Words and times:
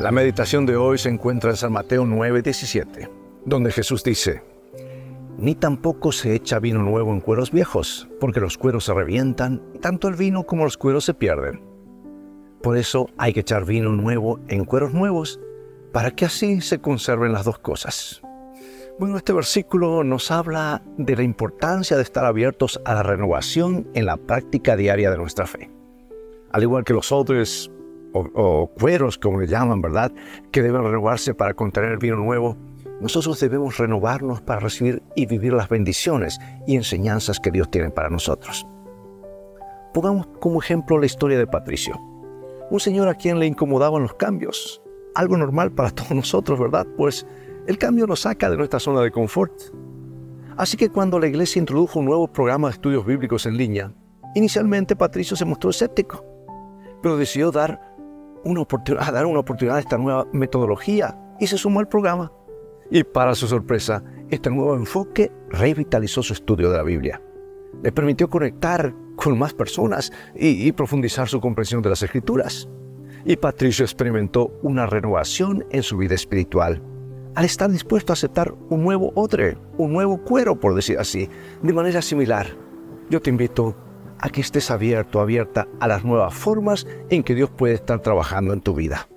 La 0.00 0.12
meditación 0.12 0.64
de 0.64 0.76
hoy 0.76 0.96
se 0.96 1.10
encuentra 1.10 1.50
en 1.50 1.56
San 1.58 1.72
Mateo 1.72 2.06
9:17, 2.06 3.10
donde 3.44 3.70
Jesús 3.70 4.02
dice, 4.02 4.42
Ni 5.36 5.54
tampoco 5.54 6.10
se 6.10 6.34
echa 6.34 6.58
vino 6.58 6.82
nuevo 6.82 7.12
en 7.12 7.20
cueros 7.20 7.50
viejos, 7.50 8.08
porque 8.18 8.40
los 8.40 8.56
cueros 8.56 8.86
se 8.86 8.94
revientan, 8.94 9.60
y 9.74 9.78
tanto 9.78 10.08
el 10.08 10.14
vino 10.14 10.44
como 10.44 10.64
los 10.64 10.78
cueros 10.78 11.04
se 11.04 11.12
pierden. 11.12 11.62
Por 12.62 12.78
eso 12.78 13.10
hay 13.18 13.34
que 13.34 13.40
echar 13.40 13.66
vino 13.66 13.92
nuevo 13.92 14.40
en 14.48 14.64
cueros 14.64 14.94
nuevos, 14.94 15.38
para 15.92 16.12
que 16.12 16.24
así 16.24 16.62
se 16.62 16.80
conserven 16.80 17.34
las 17.34 17.44
dos 17.44 17.58
cosas. 17.58 18.22
Bueno, 18.98 19.18
este 19.18 19.34
versículo 19.34 20.02
nos 20.02 20.30
habla 20.30 20.82
de 20.96 21.14
la 21.14 21.24
importancia 21.24 21.98
de 21.98 22.04
estar 22.04 22.24
abiertos 22.24 22.80
a 22.86 22.94
la 22.94 23.02
renovación 23.02 23.86
en 23.92 24.06
la 24.06 24.16
práctica 24.16 24.76
diaria 24.76 25.10
de 25.10 25.18
nuestra 25.18 25.46
fe. 25.46 25.70
Al 26.52 26.62
igual 26.62 26.84
que 26.84 26.94
los 26.94 27.12
otros, 27.12 27.70
o, 28.12 28.70
cueros 28.78 29.18
como 29.18 29.40
le 29.40 29.46
llaman, 29.46 29.80
¿verdad? 29.80 30.12
Que 30.50 30.62
deben 30.62 30.82
renovarse 30.82 31.34
para 31.34 31.54
contener 31.54 31.98
vino 31.98 32.16
nuevo, 32.16 32.56
nosotros 33.00 33.40
debemos 33.40 33.78
renovarnos 33.78 34.42
para 34.42 34.60
recibir 34.60 35.02
y 35.16 35.26
vivir 35.26 35.52
las 35.52 35.68
bendiciones 35.68 36.38
y 36.66 36.76
enseñanzas 36.76 37.40
que 37.40 37.50
Dios 37.50 37.70
tiene 37.70 37.90
para 37.90 38.10
nosotros. 38.10 38.66
Pongamos 39.94 40.28
como 40.38 40.60
ejemplo 40.60 40.98
la 40.98 41.06
historia 41.06 41.38
de 41.38 41.46
Patricio, 41.46 41.98
un 42.70 42.78
señor 42.78 43.08
a 43.08 43.14
quien 43.14 43.38
le 43.38 43.46
incomodaban 43.46 44.02
los 44.02 44.14
cambios, 44.14 44.82
algo 45.14 45.36
normal 45.36 45.72
para 45.72 45.90
todos 45.94 46.12
nosotros, 46.12 46.58
¿verdad? 46.58 46.86
Pues 46.96 47.26
el 47.66 47.78
cambio 47.78 48.06
nos 48.06 48.20
saca 48.20 48.50
de 48.50 48.56
nuestra 48.56 48.80
zona 48.80 49.00
de 49.00 49.10
confort. 49.10 49.52
Así 50.56 50.76
que 50.76 50.90
cuando 50.90 51.18
la 51.18 51.26
iglesia 51.26 51.58
introdujo 51.58 52.00
un 52.00 52.04
nuevo 52.04 52.28
programa 52.28 52.68
de 52.68 52.74
estudios 52.74 53.06
bíblicos 53.06 53.46
en 53.46 53.56
línea, 53.56 53.92
inicialmente 54.34 54.94
Patricio 54.94 55.36
se 55.36 55.44
mostró 55.44 55.70
escéptico, 55.70 56.24
pero 57.02 57.16
decidió 57.16 57.50
dar 57.50 57.89
una 58.44 58.60
oportunidad, 58.62 59.12
dar 59.12 59.26
una 59.26 59.40
oportunidad 59.40 59.76
a 59.76 59.80
esta 59.80 59.98
nueva 59.98 60.26
metodología 60.32 61.18
y 61.38 61.46
se 61.46 61.58
sumó 61.58 61.80
al 61.80 61.88
programa. 61.88 62.32
Y 62.90 63.04
para 63.04 63.34
su 63.34 63.46
sorpresa, 63.46 64.02
este 64.30 64.50
nuevo 64.50 64.74
enfoque 64.74 65.30
revitalizó 65.48 66.22
su 66.22 66.32
estudio 66.32 66.70
de 66.70 66.76
la 66.76 66.82
Biblia. 66.82 67.22
Le 67.82 67.92
permitió 67.92 68.28
conectar 68.28 68.94
con 69.16 69.38
más 69.38 69.54
personas 69.54 70.12
y, 70.34 70.66
y 70.66 70.72
profundizar 70.72 71.28
su 71.28 71.40
comprensión 71.40 71.82
de 71.82 71.90
las 71.90 72.02
escrituras. 72.02 72.68
Y 73.24 73.36
Patricio 73.36 73.84
experimentó 73.84 74.52
una 74.62 74.86
renovación 74.86 75.64
en 75.70 75.82
su 75.82 75.96
vida 75.96 76.14
espiritual 76.14 76.82
al 77.34 77.44
estar 77.44 77.70
dispuesto 77.70 78.12
a 78.12 78.14
aceptar 78.14 78.52
un 78.70 78.82
nuevo 78.82 79.12
odre, 79.14 79.56
un 79.78 79.92
nuevo 79.92 80.18
cuero, 80.18 80.58
por 80.58 80.74
decir 80.74 80.98
así, 80.98 81.28
de 81.62 81.72
manera 81.72 82.02
similar. 82.02 82.46
Yo 83.08 83.20
te 83.20 83.30
invito 83.30 83.76
a 84.20 84.28
que 84.28 84.40
estés 84.40 84.70
abierto, 84.70 85.20
abierta 85.20 85.66
a 85.80 85.88
las 85.88 86.04
nuevas 86.04 86.34
formas 86.34 86.86
en 87.08 87.22
que 87.22 87.34
Dios 87.34 87.50
puede 87.50 87.74
estar 87.74 88.00
trabajando 88.00 88.52
en 88.52 88.60
tu 88.60 88.74
vida. 88.74 89.08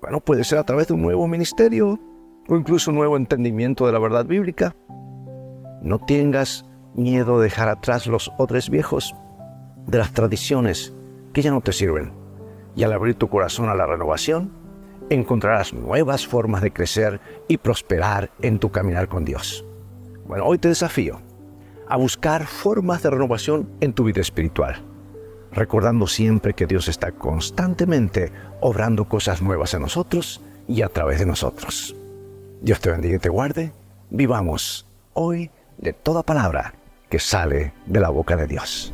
Bueno, 0.00 0.20
puede 0.20 0.44
ser 0.44 0.58
a 0.58 0.64
través 0.64 0.88
de 0.88 0.94
un 0.94 1.02
nuevo 1.02 1.26
ministerio 1.26 1.98
o 2.48 2.56
incluso 2.56 2.90
un 2.90 2.96
nuevo 2.96 3.16
entendimiento 3.16 3.86
de 3.86 3.92
la 3.92 3.98
verdad 3.98 4.26
bíblica. 4.26 4.76
No 5.82 5.98
tengas 5.98 6.66
miedo 6.94 7.38
de 7.38 7.44
dejar 7.44 7.68
atrás 7.68 8.06
los 8.06 8.30
odres 8.38 8.70
viejos, 8.70 9.14
de 9.86 9.98
las 9.98 10.12
tradiciones 10.12 10.92
que 11.32 11.42
ya 11.42 11.50
no 11.50 11.60
te 11.60 11.72
sirven. 11.72 12.12
Y 12.74 12.84
al 12.84 12.92
abrir 12.92 13.14
tu 13.14 13.28
corazón 13.28 13.68
a 13.68 13.74
la 13.74 13.86
renovación, 13.86 14.52
encontrarás 15.08 15.72
nuevas 15.72 16.26
formas 16.26 16.62
de 16.62 16.72
crecer 16.72 17.20
y 17.48 17.56
prosperar 17.56 18.30
en 18.42 18.58
tu 18.58 18.70
caminar 18.70 19.08
con 19.08 19.24
Dios. 19.24 19.64
Bueno, 20.26 20.44
hoy 20.44 20.58
te 20.58 20.68
desafío 20.68 21.20
a 21.88 21.96
buscar 21.96 22.46
formas 22.46 23.02
de 23.02 23.10
renovación 23.10 23.68
en 23.80 23.92
tu 23.92 24.04
vida 24.04 24.20
espiritual, 24.20 24.82
recordando 25.52 26.06
siempre 26.06 26.54
que 26.54 26.66
Dios 26.66 26.88
está 26.88 27.12
constantemente 27.12 28.32
obrando 28.60 29.06
cosas 29.06 29.42
nuevas 29.42 29.74
en 29.74 29.82
nosotros 29.82 30.40
y 30.68 30.82
a 30.82 30.88
través 30.88 31.18
de 31.18 31.26
nosotros. 31.26 31.94
Dios 32.60 32.80
te 32.80 32.90
bendiga 32.90 33.16
y 33.16 33.20
te 33.20 33.28
guarde. 33.28 33.72
Vivamos 34.10 34.86
hoy 35.12 35.50
de 35.78 35.92
toda 35.92 36.22
palabra 36.22 36.74
que 37.08 37.18
sale 37.18 37.72
de 37.86 38.00
la 38.00 38.08
boca 38.08 38.36
de 38.36 38.46
Dios. 38.46 38.92